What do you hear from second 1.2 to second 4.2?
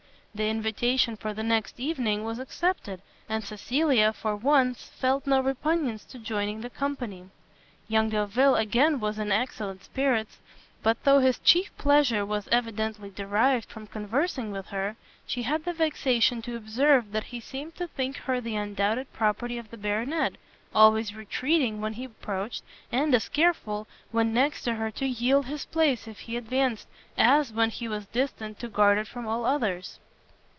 the next evening was accepted, and Cecilia,